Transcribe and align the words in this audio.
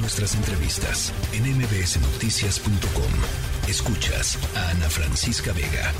Nuestras 0.00 0.36
entrevistas 0.36 1.12
en 1.32 1.42
mbsnoticias.com. 1.42 3.68
Escuchas 3.68 4.38
a 4.56 4.70
Ana 4.70 4.88
Francisca 4.88 5.52
Vega. 5.52 5.92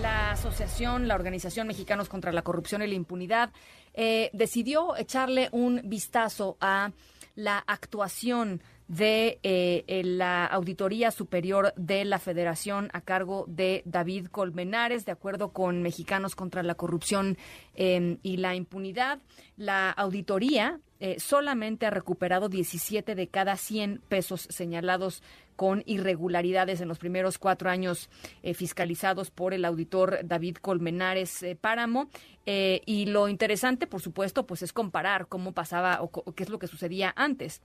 La 0.00 0.30
asociación, 0.30 1.08
la 1.08 1.16
Organización 1.16 1.66
Mexicanos 1.66 2.08
contra 2.08 2.32
la 2.32 2.42
Corrupción 2.42 2.80
y 2.82 2.86
la 2.86 2.94
Impunidad, 2.94 3.50
eh, 3.94 4.30
decidió 4.32 4.96
echarle 4.96 5.48
un 5.50 5.80
vistazo 5.84 6.56
a 6.60 6.92
la 7.34 7.58
actuación 7.66 8.62
de 8.86 9.40
eh, 9.42 10.02
la 10.04 10.46
Auditoría 10.46 11.10
Superior 11.10 11.72
de 11.76 12.04
la 12.04 12.18
Federación 12.18 12.90
a 12.92 13.00
cargo 13.00 13.46
de 13.48 13.82
David 13.84 14.26
Colmenares, 14.26 15.06
de 15.06 15.12
acuerdo 15.12 15.52
con 15.52 15.82
Mexicanos 15.82 16.36
contra 16.36 16.62
la 16.62 16.74
Corrupción 16.74 17.36
em, 17.74 18.18
y 18.22 18.36
la 18.36 18.54
Impunidad. 18.54 19.18
La 19.56 19.90
auditoría 19.90 20.78
eh, 21.04 21.18
solamente 21.18 21.84
ha 21.84 21.90
recuperado 21.90 22.48
17 22.48 23.16
de 23.16 23.26
cada 23.26 23.56
100 23.56 24.00
pesos 24.08 24.46
señalados 24.50 25.20
con 25.56 25.82
irregularidades 25.84 26.80
en 26.80 26.86
los 26.86 27.00
primeros 27.00 27.38
cuatro 27.38 27.70
años 27.70 28.08
eh, 28.44 28.54
fiscalizados 28.54 29.32
por 29.32 29.52
el 29.52 29.64
auditor 29.64 30.20
David 30.22 30.58
Colmenares 30.62 31.44
Páramo. 31.60 32.08
y 32.46 33.06
lo 33.06 33.28
interesante, 33.28 33.88
por 33.88 34.00
supuesto, 34.00 34.46
pues 34.46 34.62
es 34.62 34.72
comparar 34.72 35.26
cómo 35.26 35.50
pasaba 35.52 35.98
o 36.00 36.32
qué 36.34 36.44
es 36.44 36.48
lo 36.48 36.60
que 36.60 36.68
sucedía 36.68 37.12
antes. 37.16 37.60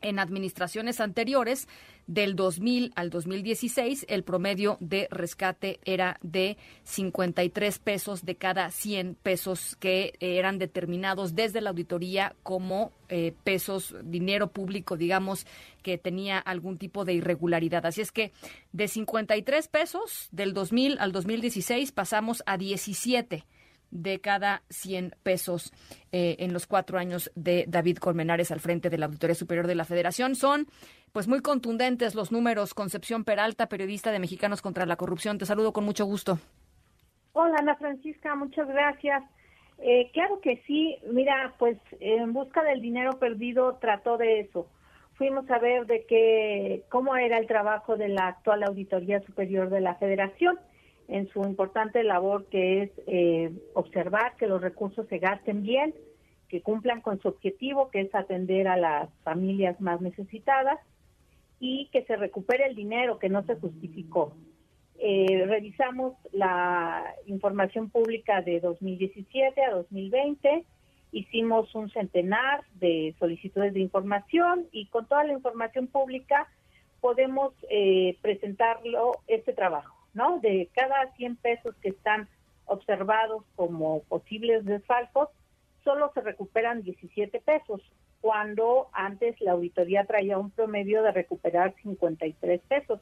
En 0.00 0.18
administraciones 0.18 1.00
anteriores, 1.00 1.68
del 2.08 2.36
2000 2.36 2.92
al 2.96 3.10
2016, 3.10 4.06
el 4.08 4.24
promedio 4.24 4.78
de 4.80 5.08
rescate 5.10 5.78
era 5.84 6.18
de 6.22 6.56
53 6.84 7.78
pesos 7.78 8.24
de 8.24 8.34
cada 8.34 8.70
100 8.70 9.14
pesos 9.14 9.76
que 9.76 10.14
eran 10.20 10.58
determinados 10.58 11.34
desde 11.34 11.60
la 11.60 11.70
auditoría 11.70 12.34
como 12.42 12.92
eh, 13.10 13.34
pesos, 13.44 13.94
dinero 14.02 14.50
público, 14.52 14.96
digamos, 14.96 15.46
que 15.82 15.98
tenía 15.98 16.38
algún 16.38 16.78
tipo 16.78 17.04
de 17.04 17.12
irregularidad. 17.12 17.84
Así 17.84 18.00
es 18.00 18.10
que 18.10 18.32
de 18.72 18.88
53 18.88 19.68
pesos 19.68 20.28
del 20.32 20.54
2000 20.54 20.98
al 20.98 21.12
2016 21.12 21.92
pasamos 21.92 22.42
a 22.46 22.56
17 22.56 23.44
de 23.90 24.20
cada 24.20 24.62
100 24.70 25.14
pesos 25.22 25.72
eh, 26.12 26.36
en 26.40 26.52
los 26.52 26.66
cuatro 26.66 26.98
años 26.98 27.30
de 27.34 27.64
David 27.68 27.98
Colmenares 27.98 28.50
al 28.50 28.60
frente 28.60 28.90
de 28.90 28.98
la 28.98 29.06
Auditoría 29.06 29.34
Superior 29.34 29.66
de 29.66 29.74
la 29.74 29.84
Federación. 29.84 30.34
Son 30.34 30.66
pues 31.12 31.28
muy 31.28 31.40
contundentes 31.40 32.14
los 32.14 32.32
números. 32.32 32.74
Concepción 32.74 33.24
Peralta, 33.24 33.68
periodista 33.68 34.12
de 34.12 34.18
Mexicanos 34.18 34.62
contra 34.62 34.86
la 34.86 34.96
Corrupción. 34.96 35.38
Te 35.38 35.46
saludo 35.46 35.72
con 35.72 35.84
mucho 35.84 36.04
gusto. 36.04 36.38
Hola 37.32 37.56
Ana 37.60 37.76
Francisca, 37.76 38.34
muchas 38.34 38.66
gracias. 38.68 39.22
Eh, 39.78 40.10
claro 40.12 40.40
que 40.40 40.62
sí, 40.66 40.96
mira, 41.12 41.54
pues 41.58 41.78
en 42.00 42.32
busca 42.32 42.64
del 42.64 42.80
dinero 42.80 43.18
perdido 43.18 43.76
trató 43.76 44.16
de 44.16 44.40
eso. 44.40 44.66
Fuimos 45.14 45.48
a 45.50 45.58
ver 45.58 45.86
de 45.86 46.04
qué, 46.06 46.82
cómo 46.88 47.16
era 47.16 47.38
el 47.38 47.46
trabajo 47.46 47.96
de 47.96 48.08
la 48.08 48.28
actual 48.28 48.64
Auditoría 48.64 49.20
Superior 49.20 49.70
de 49.70 49.80
la 49.80 49.94
Federación 49.96 50.58
en 51.08 51.28
su 51.30 51.42
importante 51.42 52.04
labor 52.04 52.46
que 52.46 52.82
es 52.82 52.90
eh, 53.06 53.50
observar 53.74 54.36
que 54.36 54.46
los 54.46 54.60
recursos 54.60 55.08
se 55.08 55.18
gasten 55.18 55.62
bien, 55.62 55.94
que 56.48 56.62
cumplan 56.62 57.00
con 57.00 57.20
su 57.20 57.28
objetivo, 57.28 57.90
que 57.90 58.02
es 58.02 58.14
atender 58.14 58.68
a 58.68 58.76
las 58.76 59.10
familias 59.24 59.80
más 59.80 60.00
necesitadas 60.00 60.78
y 61.60 61.88
que 61.92 62.04
se 62.04 62.16
recupere 62.16 62.66
el 62.66 62.74
dinero 62.74 63.18
que 63.18 63.30
no 63.30 63.42
se 63.44 63.56
justificó. 63.56 64.34
Eh, 65.00 65.44
revisamos 65.46 66.14
la 66.32 67.04
información 67.26 67.88
pública 67.88 68.42
de 68.42 68.60
2017 68.60 69.62
a 69.62 69.70
2020, 69.70 70.64
hicimos 71.12 71.74
un 71.74 71.88
centenar 71.90 72.64
de 72.74 73.14
solicitudes 73.18 73.72
de 73.72 73.80
información 73.80 74.66
y 74.72 74.86
con 74.86 75.06
toda 75.06 75.24
la 75.24 75.32
información 75.32 75.86
pública 75.86 76.48
podemos 77.00 77.54
eh, 77.70 78.18
presentarlo 78.20 79.12
este 79.26 79.52
trabajo. 79.52 79.97
¿No? 80.18 80.40
De 80.40 80.68
cada 80.74 81.10
100 81.14 81.36
pesos 81.36 81.74
que 81.76 81.90
están 81.90 82.28
observados 82.66 83.44
como 83.56 84.02
posibles 84.02 84.64
desfalcos, 84.64 85.30
solo 85.84 86.10
se 86.12 86.20
recuperan 86.20 86.82
17 86.82 87.40
pesos, 87.40 87.80
cuando 88.20 88.88
antes 88.92 89.40
la 89.40 89.52
auditoría 89.52 90.04
traía 90.04 90.38
un 90.38 90.50
promedio 90.50 91.02
de 91.04 91.12
recuperar 91.12 91.72
53 91.82 92.60
pesos. 92.68 93.00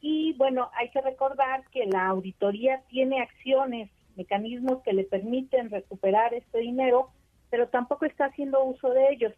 Y 0.00 0.34
bueno, 0.34 0.70
hay 0.74 0.90
que 0.90 1.00
recordar 1.00 1.64
que 1.70 1.86
la 1.86 2.08
auditoría 2.08 2.82
tiene 2.88 3.22
acciones, 3.22 3.88
mecanismos 4.16 4.82
que 4.82 4.92
le 4.92 5.04
permiten 5.04 5.70
recuperar 5.70 6.34
este 6.34 6.58
dinero, 6.58 7.10
pero 7.48 7.68
tampoco 7.68 8.04
está 8.06 8.26
haciendo 8.26 8.64
uso 8.64 8.90
de 8.90 9.12
ellos. 9.12 9.32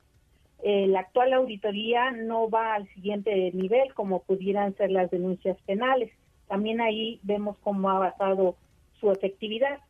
La 0.65 1.01
actual 1.01 1.35
auditoría 1.35 2.11
no 2.11 2.49
va 2.49 2.75
al 2.75 2.89
siguiente 2.95 3.53
nivel 3.53 3.93
como 3.93 4.23
pudieran 4.23 4.75
ser 4.77 4.91
las 4.91 5.11
denuncias 5.11 5.57
penales. 5.67 6.11
También 6.49 6.81
ahí 6.81 7.21
vemos 7.23 7.57
cómo 7.63 7.91
ha 7.91 7.99
basado 7.99 8.57
su 9.01 9.11
efectividad. 9.11 9.81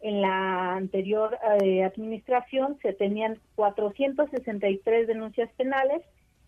En 0.00 0.20
la 0.20 0.74
anterior 0.74 1.38
eh, 1.62 1.82
administración 1.82 2.78
se 2.82 2.92
tenían 2.92 3.38
463 3.54 5.06
denuncias 5.06 5.50
penales 5.56 6.02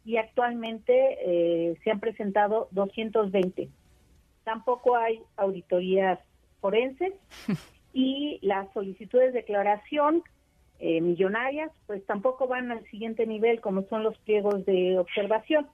y 0.05 0.19
actualmente 0.19 1.19
eh, 1.21 1.77
se 1.83 1.91
han 1.91 2.01
presentado 2.01 2.69
220. 2.73 3.69
Tampoco 4.45 4.97
hay 4.97 5.21
auditorías 5.37 6.21
forenses 6.61 7.15
y 7.93 8.39
las 8.43 8.73
solicitudes 8.73 9.33
de 9.33 9.41
declaración 9.41 10.23
eh, 10.79 11.01
millonarias 11.01 11.73
pues 11.87 12.05
tampoco 12.05 12.47
van 12.47 12.71
al 12.71 12.85
siguiente 12.91 13.27
nivel 13.27 13.63
como 13.63 13.83
son 13.89 14.03
los 14.03 14.17
pliegos 14.19 14.67
de 14.67 14.99
observación. 14.99 15.67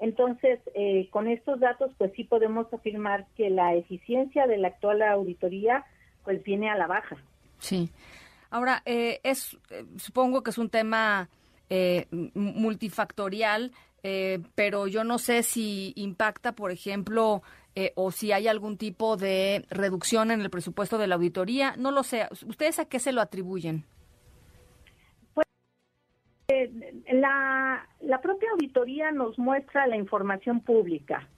Entonces, 0.00 0.58
eh, 0.74 1.08
con 1.10 1.28
estos 1.28 1.60
datos, 1.60 1.92
pues 1.98 2.10
sí 2.16 2.24
podemos 2.24 2.72
afirmar 2.72 3.26
que 3.36 3.50
la 3.50 3.74
eficiencia 3.74 4.46
de 4.46 4.56
la 4.56 4.68
actual 4.68 5.02
auditoría, 5.02 5.84
pues 6.24 6.42
viene 6.42 6.70
a 6.70 6.76
la 6.76 6.86
baja. 6.86 7.16
Sí. 7.58 7.90
Ahora, 8.48 8.82
eh, 8.86 9.20
es, 9.22 9.58
eh, 9.70 9.84
supongo 9.96 10.42
que 10.42 10.50
es 10.50 10.58
un 10.58 10.70
tema 10.70 11.28
multifactorial, 12.34 13.70
pero 14.56 14.88
yo 14.88 15.04
no 15.04 15.18
sé 15.18 15.44
si 15.44 15.92
impacta, 15.94 16.50
por 16.50 16.72
ejemplo, 16.72 17.44
o 17.94 18.10
si 18.10 18.32
hay 18.32 18.48
algún 18.48 18.76
tipo 18.76 19.16
de 19.16 19.64
reducción 19.70 20.32
en 20.32 20.40
el 20.40 20.50
presupuesto 20.50 20.98
de 20.98 21.06
la 21.06 21.14
auditoría. 21.14 21.76
No 21.76 21.92
lo 21.92 22.02
sé. 22.02 22.26
¿Ustedes 22.44 22.80
a 22.80 22.86
qué 22.86 22.98
se 22.98 23.12
lo 23.12 23.20
atribuyen? 23.20 23.84
La, 27.12 27.86
la 28.00 28.20
propia 28.20 28.50
auditoría 28.52 29.12
nos 29.12 29.38
muestra 29.38 29.86
la 29.86 29.96
información 29.96 30.60
pública. 30.60 31.28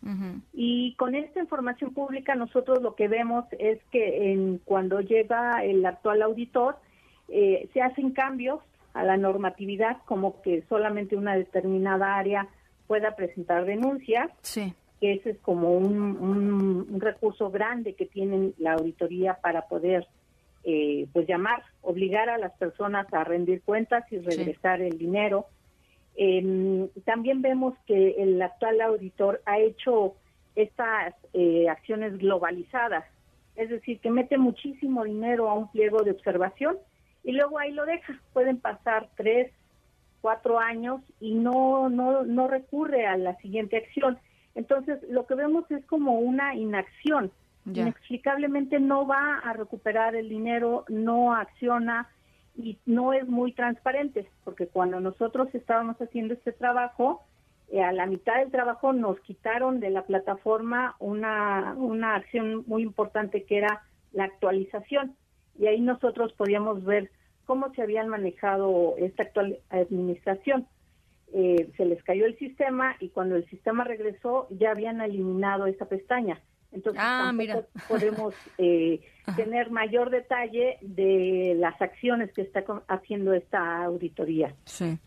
Y 0.53 0.94
con 0.97 1.15
esta 1.15 1.41
información 1.41 1.93
pública 1.93 2.34
nosotros 2.34 2.83
lo 2.83 2.94
que 2.94 3.09
vemos 3.09 3.44
es 3.59 3.78
que 3.91 4.33
en, 4.33 4.59
cuando 4.65 5.00
llega 5.00 5.65
el 5.65 5.84
actual 5.84 6.22
auditor 6.22 6.77
eh, 7.28 7.69
se 7.72 7.83
hacen 7.83 8.10
cambios 8.10 8.60
a 8.94 9.05
la 9.05 9.16
normatividad 9.16 9.99
como 10.05 10.43
que 10.43 10.65
solamente 10.69 11.16
una 11.16 11.37
determinada 11.37 12.16
área 12.16 12.49
pueda 12.87 13.16
presentar 13.16 13.65
denuncias, 13.65 14.31
que 15.00 15.15
ese 15.15 15.31
es 15.31 15.39
como 15.39 15.72
un, 15.77 16.87
un 16.91 17.00
recurso 17.00 17.50
grande 17.50 17.94
que 17.94 18.06
tiene 18.06 18.53
la 18.59 18.75
auditoría 18.75 19.34
para 19.34 19.62
poder 19.62 20.06
eh, 20.65 21.09
pues 21.12 21.27
llamar, 21.27 21.62
obligar 21.81 22.28
a 22.28 22.39
las 22.39 22.53
personas 22.53 23.12
a 23.12 23.25
rendir 23.25 23.62
cuentas 23.62 24.05
y 24.12 24.19
regresar 24.19 24.81
el 24.81 24.97
dinero. 24.97 25.47
Em, 26.15 26.89
también 27.05 27.43
vemos 27.43 27.75
que 27.87 28.23
el 28.23 28.41
actual 28.41 28.81
auditor 28.81 29.43
ha 29.45 29.59
hecho 29.59 30.15
estas 30.55 31.15
eh, 31.33 31.69
acciones 31.69 32.19
globalizadas, 32.19 33.05
es 33.56 33.71
decir, 33.71 33.99
que 34.01 34.11
mete 34.11 34.39
muchísimo 34.39 35.05
dinero 35.05 35.49
a 35.49 35.55
un 35.55 35.71
pliego 35.71 36.03
de 36.03 36.12
observación 36.12 36.77
y 37.25 37.33
luego 37.33 37.59
ahí 37.59 37.72
lo 37.72 37.84
deja. 37.87 38.21
Pueden 38.33 38.59
pasar 38.59 39.09
tres, 39.17 39.51
cuatro 40.21 40.59
años 40.59 41.01
y 41.21 41.34
no, 41.34 41.89
no, 41.89 42.22
no 42.25 42.49
recurre 42.49 43.07
a 43.07 43.16
la 43.16 43.36
siguiente 43.39 43.78
acción. 43.78 44.19
Entonces, 44.54 45.03
lo 45.09 45.27
que 45.27 45.34
vemos 45.34 45.71
es 45.71 45.84
como 45.86 46.19
una 46.19 46.54
inacción 46.54 47.33
inexplicablemente 47.66 48.80
no 48.80 49.06
va 49.06 49.38
a 49.38 49.53
recuperar 49.53 50.14
el 50.14 50.28
dinero, 50.28 50.84
no 50.88 51.34
acciona 51.34 52.09
y 52.56 52.78
no 52.86 53.12
es 53.12 53.26
muy 53.28 53.53
transparente, 53.53 54.28
porque 54.44 54.66
cuando 54.66 55.00
nosotros 55.00 55.48
estábamos 55.54 55.97
haciendo 56.00 56.34
este 56.34 56.53
trabajo, 56.53 57.22
eh, 57.70 57.82
a 57.82 57.92
la 57.92 58.06
mitad 58.06 58.38
del 58.38 58.50
trabajo 58.50 58.92
nos 58.92 59.18
quitaron 59.20 59.80
de 59.80 59.91
la 59.91 60.04
plataforma 60.04 60.94
una, 60.98 61.74
una 61.76 62.16
acción 62.16 62.64
muy 62.66 62.82
importante 62.82 63.44
que 63.44 63.59
era 63.59 63.82
la 64.12 64.24
actualización. 64.24 65.16
Y 65.59 65.66
ahí 65.66 65.80
nosotros 65.80 66.32
podíamos 66.34 66.84
ver 66.84 67.10
cómo 67.47 67.72
se 67.74 67.82
habían 67.82 68.09
manejado 68.09 68.94
esta 68.98 69.22
actual 69.22 69.59
administración. 69.70 70.66
Eh, 71.32 71.70
se 71.78 71.86
les 71.86 72.03
cayó 72.04 72.26
el 72.26 72.36
sistema 72.38 72.94
y 73.00 73.09
cuando 73.09 73.36
el 73.36 73.48
sistema 73.48 73.84
regresó 73.84 74.48
ya 74.50 74.70
habían 74.70 75.00
eliminado 75.00 75.66
esa 75.66 75.86
pestaña. 75.86 76.41
Entonces, 76.72 77.03
ah, 77.04 77.33
podemos 77.89 78.34
eh, 78.59 79.01
tener 79.36 79.71
mayor 79.71 80.10
detalle 80.10 80.78
de 80.80 81.54
las 81.59 81.80
acciones 81.80 82.33
que 82.33 82.42
está 82.42 82.65
haciendo 82.89 83.34
esta 83.34 83.84
auditoría. 83.84 84.54
Sí. 84.65 84.98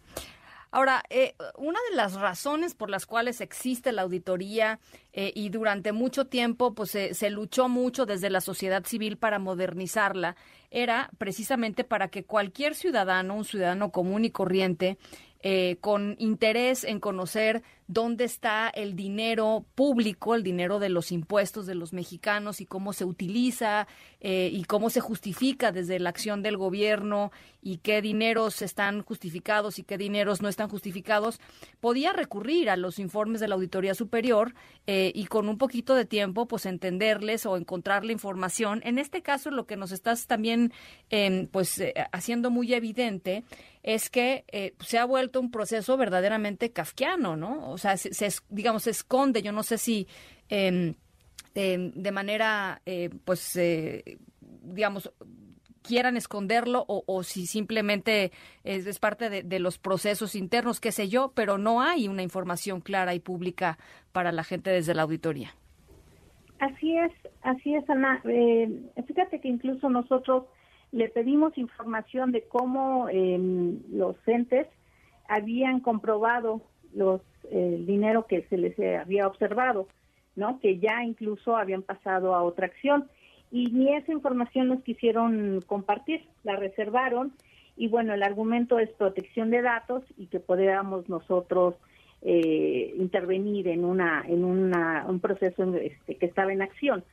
Ahora, 0.71 1.03
eh, 1.09 1.35
una 1.57 1.79
de 1.89 1.95
las 1.95 2.15
razones 2.15 2.75
por 2.75 2.89
las 2.89 3.05
cuales 3.05 3.39
existe 3.39 3.93
la 3.93 4.01
auditoría 4.01 4.79
eh, 5.13 5.31
y 5.33 5.47
durante 5.47 5.93
mucho 5.93 6.27
tiempo 6.27 6.73
pues 6.73 6.89
se 6.89 7.29
luchó 7.29 7.69
mucho 7.69 8.05
desde 8.05 8.29
la 8.29 8.41
sociedad 8.41 8.83
civil 8.83 9.17
para 9.17 9.39
modernizarla 9.39 10.35
era 10.71 11.09
precisamente 11.17 11.85
para 11.85 12.09
que 12.09 12.25
cualquier 12.25 12.75
ciudadano, 12.75 13.35
un 13.35 13.45
ciudadano 13.45 13.91
común 13.91 14.25
y 14.25 14.31
corriente, 14.31 14.97
eh, 15.39 15.77
con 15.79 16.15
interés 16.17 16.83
en 16.83 16.99
conocer 16.99 17.63
dónde 17.87 18.23
está 18.23 18.69
el 18.69 18.95
dinero 18.95 19.65
público, 19.75 20.33
el 20.33 20.43
dinero 20.43 20.79
de 20.79 20.89
los 20.89 21.11
impuestos 21.11 21.67
de 21.67 21.75
los 21.75 21.93
mexicanos 21.93 22.59
y 22.59 22.65
cómo 22.65 22.93
se 22.93 23.05
utiliza 23.05 23.87
eh, 24.21 24.49
y 24.51 24.63
cómo 24.63 24.89
se 24.89 25.01
justifica 25.01 25.71
desde 25.71 25.99
la 25.99 26.09
acción 26.09 26.41
del 26.41 26.57
gobierno 26.57 27.31
y 27.61 27.77
qué 27.77 28.01
dineros 28.01 28.61
están 28.61 29.03
justificados 29.03 29.77
y 29.77 29.83
qué 29.83 29.97
dineros 29.97 30.41
no 30.41 30.49
están 30.49 30.69
justificados, 30.69 31.39
podía 31.79 32.11
recurrir 32.11 32.69
a 32.69 32.77
los 32.77 32.97
informes 32.97 33.39
de 33.39 33.47
la 33.47 33.55
Auditoría 33.55 33.93
Superior 33.93 34.55
eh, 34.87 35.11
y 35.13 35.25
con 35.25 35.47
un 35.47 35.57
poquito 35.57 35.93
de 35.93 36.05
tiempo 36.05 36.47
pues 36.47 36.65
entenderles 36.65 37.45
o 37.45 37.55
encontrar 37.55 38.03
la 38.03 38.11
información. 38.11 38.81
En 38.83 38.97
este 38.97 39.21
caso 39.21 39.51
lo 39.51 39.67
que 39.67 39.77
nos 39.77 39.91
estás 39.91 40.25
también 40.25 40.73
em, 41.09 41.47
pues 41.47 41.81
haciendo 42.11 42.49
muy 42.49 42.73
evidente 42.73 43.43
es 43.85 44.09
que 44.09 44.45
eh, 44.51 44.73
se 44.79 44.97
ha 44.97 45.05
vuelto 45.05 45.39
un 45.39 45.51
proceso 45.51 45.95
verdaderamente 45.95 46.71
kafkiano, 46.71 47.35
¿no? 47.35 47.74
O 47.75 47.77
sea, 47.77 47.97
se, 47.97 48.29
digamos, 48.49 48.83
se 48.83 48.91
esconde, 48.91 49.41
yo 49.41 49.51
no 49.51 49.61
sé 49.61 49.77
si 49.77 50.07
em, 50.47 50.95
de 51.53 52.11
manera, 52.11 52.81
eh, 52.85 53.09
pues, 53.25 53.55
eh, 53.57 54.17
digamos, 54.39 55.11
quieran 55.83 56.15
esconderlo 56.15 56.85
o, 56.87 57.23
si 57.23 57.45
simplemente 57.45 58.31
es, 58.63 58.99
parte 58.99 59.29
de, 59.29 59.59
los 59.59 59.77
procesos 59.77 60.35
internos, 60.35 60.79
qué 60.79 60.93
sé 60.93 61.09
yo, 61.09 61.33
pero 61.35 61.57
no 61.57 61.81
hay 61.81 62.07
una 62.07 62.23
información 62.23 62.79
clara 62.79 63.13
y 63.13 63.19
pública 63.19 63.77
para 64.13 64.31
la 64.31 64.43
gente 64.43 64.69
desde 64.69 64.95
la 64.95 65.03
auditoría. 65.03 65.49
Así 66.59 66.97
es, 66.97 67.11
así 67.43 67.75
es, 67.75 67.87
Ana. 67.89 68.21
fíjate 68.23 69.41
que 69.41 69.47
incluso 69.49 69.89
nosotros 69.89 70.45
le 70.91 71.09
pedimos 71.09 71.57
información 71.57 72.31
de 72.31 72.47
cómo 72.47 73.09
em, 73.09 73.79
los 73.91 74.15
entes 74.25 74.65
habían 75.27 75.81
comprobado 75.81 76.61
los 76.93 77.21
el 77.51 77.85
dinero 77.85 78.25
que 78.27 78.43
se 78.43 78.57
les 78.57 78.77
había 78.79 79.27
observado, 79.27 79.87
¿no? 80.35 80.59
Que 80.59 80.79
ya 80.79 81.03
incluso 81.03 81.55
habían 81.57 81.81
pasado 81.81 82.35
a 82.35 82.43
otra 82.43 82.67
acción 82.67 83.09
y 83.51 83.67
ni 83.67 83.95
esa 83.95 84.11
información 84.11 84.67
nos 84.67 84.83
quisieron 84.83 85.61
compartir, 85.65 86.25
la 86.43 86.55
reservaron 86.55 87.33
y 87.77 87.87
bueno, 87.87 88.13
el 88.13 88.23
argumento 88.23 88.79
es 88.79 88.89
protección 88.91 89.49
de 89.49 89.61
datos 89.61 90.03
y 90.17 90.27
que 90.27 90.39
podamos 90.39 91.09
nosotros 91.09 91.75
eh, 92.21 92.93
intervenir 92.97 93.67
en 93.67 93.85
una 93.85 94.23
en 94.27 94.43
una, 94.45 95.05
un 95.07 95.19
proceso 95.19 95.75
este, 95.75 96.15
que 96.15 96.25
estaba 96.25 96.53
en 96.53 96.61
acción. 96.61 97.03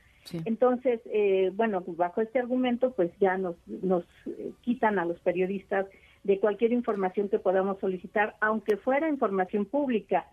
Entonces, 0.45 1.01
eh, 1.05 1.51
bueno, 1.53 1.83
bajo 1.85 2.21
este 2.21 2.39
argumento, 2.39 2.91
pues 2.91 3.11
ya 3.19 3.37
nos, 3.37 3.55
nos 3.67 4.05
eh, 4.25 4.51
quitan 4.61 4.97
a 4.97 5.05
los 5.05 5.19
periodistas 5.19 5.85
de 6.23 6.39
cualquier 6.39 6.71
información 6.71 7.29
que 7.29 7.39
podamos 7.39 7.79
solicitar, 7.79 8.35
aunque 8.39 8.77
fuera 8.77 9.09
información 9.09 9.65
pública. 9.65 10.25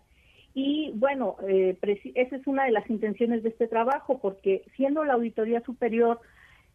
Y 0.53 0.91
bueno, 0.95 1.37
eh, 1.47 1.77
esa 2.15 2.35
es 2.35 2.47
una 2.47 2.65
de 2.65 2.71
las 2.71 2.89
intenciones 2.89 3.43
de 3.43 3.49
este 3.49 3.67
trabajo, 3.67 4.19
porque 4.19 4.63
siendo 4.75 5.03
la 5.03 5.13
Auditoría 5.13 5.61
Superior 5.61 6.19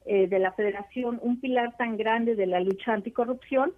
de 0.06 0.38
la 0.38 0.52
Federación 0.52 1.18
un 1.20 1.40
pilar 1.40 1.76
tan 1.76 1.96
grande 1.96 2.36
de 2.36 2.46
la 2.46 2.60
lucha 2.60 2.92
anticorrupción, 2.92 3.72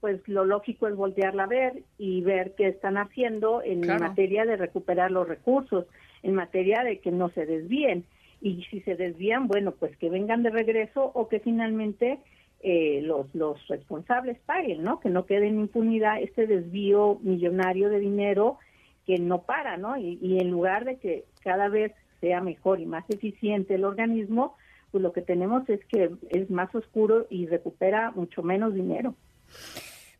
pues 0.00 0.26
lo 0.26 0.44
lógico 0.44 0.88
es 0.88 0.96
voltearla 0.96 1.44
a 1.44 1.46
ver 1.46 1.82
y 1.98 2.22
ver 2.22 2.54
qué 2.56 2.68
están 2.68 2.96
haciendo 2.96 3.62
en 3.62 3.86
materia 3.86 4.44
de 4.44 4.56
recuperar 4.56 5.10
los 5.10 5.28
recursos, 5.28 5.86
en 6.22 6.34
materia 6.34 6.82
de 6.82 6.98
que 6.98 7.10
no 7.10 7.28
se 7.30 7.46
desvíen 7.46 8.04
y 8.40 8.64
si 8.70 8.80
se 8.80 8.96
desvían, 8.96 9.46
bueno, 9.46 9.72
pues 9.72 9.94
que 9.98 10.08
vengan 10.08 10.42
de 10.42 10.50
regreso 10.50 11.10
o 11.14 11.28
que 11.28 11.40
finalmente 11.40 12.18
eh, 12.62 13.00
los, 13.02 13.34
los 13.34 13.66
responsables 13.68 14.38
paguen, 14.44 14.82
¿no? 14.82 15.00
Que 15.00 15.08
no 15.08 15.24
quede 15.24 15.48
en 15.48 15.60
impunidad 15.60 16.20
este 16.20 16.46
desvío 16.46 17.18
millonario 17.22 17.88
de 17.88 18.00
dinero 18.00 18.58
que 19.06 19.18
no 19.18 19.42
para, 19.42 19.78
¿no? 19.78 19.96
Y, 19.96 20.38
en 20.38 20.50
lugar 20.50 20.84
de 20.84 20.98
que 20.98 21.24
cada 21.42 21.68
vez 21.68 21.92
sea 22.20 22.42
mejor 22.42 22.80
y 22.80 22.86
más 22.86 23.08
eficiente 23.08 23.74
el 23.74 23.84
organismo, 23.84 24.56
pues 24.90 25.02
lo 25.02 25.12
que 25.12 25.22
tenemos 25.22 25.66
es 25.70 25.82
que 25.86 26.10
es 26.28 26.50
más 26.50 26.74
oscuro 26.74 27.26
y 27.30 27.46
recupera 27.46 28.10
mucho 28.10 28.42
menos 28.42 28.74
dinero. 28.74 29.14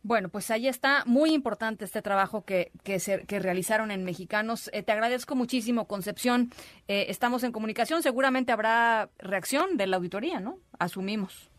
Bueno, 0.01 0.29
pues 0.29 0.49
ahí 0.49 0.67
está 0.67 1.03
muy 1.05 1.31
importante 1.31 1.85
este 1.85 2.01
trabajo 2.01 2.43
que, 2.43 2.71
que, 2.83 2.99
se, 2.99 3.23
que 3.27 3.37
realizaron 3.37 3.91
en 3.91 4.03
Mexicanos. 4.03 4.71
Eh, 4.73 4.81
te 4.81 4.91
agradezco 4.91 5.35
muchísimo, 5.35 5.85
Concepción. 5.85 6.49
Eh, 6.87 7.05
estamos 7.09 7.43
en 7.43 7.51
comunicación. 7.51 8.01
Seguramente 8.01 8.51
habrá 8.51 9.11
reacción 9.19 9.77
de 9.77 9.85
la 9.85 9.97
auditoría, 9.97 10.39
¿no? 10.39 10.57
Asumimos. 10.79 11.50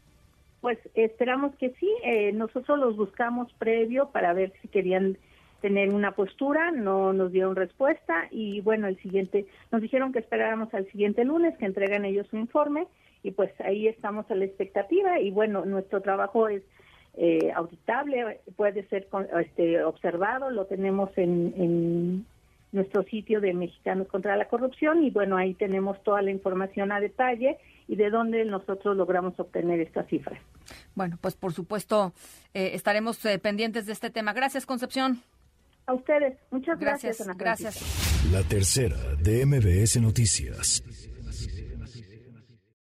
Pues 0.62 0.78
esperamos 0.94 1.54
que 1.56 1.70
sí. 1.78 1.92
Eh, 2.04 2.32
nosotros 2.32 2.78
los 2.78 2.96
buscamos 2.96 3.52
previo 3.58 4.08
para 4.10 4.32
ver 4.32 4.52
si 4.62 4.68
querían 4.68 5.18
tener 5.60 5.92
una 5.92 6.12
postura, 6.12 6.70
no 6.70 7.12
nos 7.12 7.30
dieron 7.30 7.54
respuesta 7.54 8.26
y 8.30 8.60
bueno, 8.62 8.88
el 8.88 8.96
siguiente, 9.00 9.46
nos 9.70 9.80
dijeron 9.80 10.12
que 10.12 10.18
esperáramos 10.18 10.72
al 10.74 10.90
siguiente 10.90 11.24
lunes 11.24 11.56
que 11.58 11.66
entregan 11.66 12.04
ellos 12.04 12.26
su 12.28 12.36
informe 12.36 12.86
y 13.22 13.30
pues 13.30 13.52
ahí 13.60 13.86
estamos 13.86 14.28
a 14.30 14.34
la 14.34 14.44
expectativa 14.44 15.20
y 15.20 15.30
bueno, 15.30 15.64
nuestro 15.64 16.00
trabajo 16.00 16.48
es 16.48 16.62
eh, 17.14 17.52
auditable, 17.54 18.40
puede 18.56 18.84
ser 18.88 19.06
este, 19.40 19.84
observado, 19.84 20.50
lo 20.50 20.66
tenemos 20.66 21.10
en, 21.16 22.26
nuestro 22.72 23.02
sitio 23.04 23.40
de 23.40 23.52
Mexicanos 23.52 24.08
contra 24.08 24.36
la 24.36 24.48
Corrupción 24.48 25.04
y 25.04 25.10
bueno, 25.10 25.36
ahí 25.36 25.54
tenemos 25.54 26.02
toda 26.02 26.22
la 26.22 26.30
información 26.30 26.90
a 26.90 27.00
detalle 27.00 27.58
y 27.86 27.96
de 27.96 28.10
dónde 28.10 28.44
nosotros 28.44 28.96
logramos 28.96 29.38
obtener 29.38 29.80
estas 29.80 30.08
cifras. 30.08 30.40
Bueno, 30.94 31.18
pues 31.20 31.36
por 31.36 31.52
supuesto 31.52 32.12
eh, 32.54 32.70
estaremos 32.74 33.24
eh, 33.26 33.38
pendientes 33.38 33.86
de 33.86 33.92
este 33.92 34.10
tema. 34.10 34.32
Gracias, 34.32 34.66
Concepción. 34.66 35.22
A 35.86 35.94
ustedes, 35.94 36.38
muchas 36.50 36.78
gracias. 36.78 37.18
Gracias. 37.36 37.36
gracias. 37.38 38.32
La 38.32 38.42
tercera 38.42 38.96
de 39.20 39.44
MBS 39.44 40.00
Noticias. 40.00 40.82